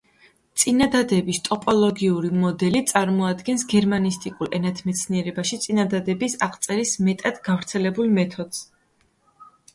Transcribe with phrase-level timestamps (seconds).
[0.59, 8.67] წინადადების ტოპოლოგიური მოდელი წარმოადგენს გერმანისტიკულ ენათმეცნიერებაში წინადადების აღწერის მეტად გავრცელებულ მეთოდს.